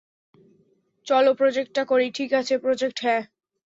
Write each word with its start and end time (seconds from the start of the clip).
চল 1.07 1.25
প্রজেক্টটা 1.33 1.83
করি 1.85 2.07
-ঠিক 2.11 2.29
আছে, 2.33 2.53
প্রজেক্ট 2.57 2.97
হ্যাঁ। 3.03 3.21